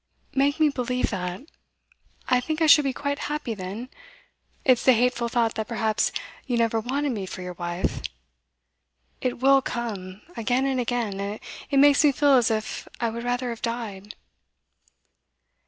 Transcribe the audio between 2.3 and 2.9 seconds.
think I should